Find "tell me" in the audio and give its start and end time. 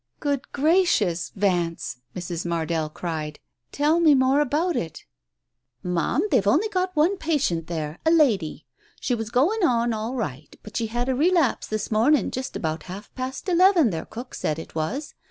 3.71-4.15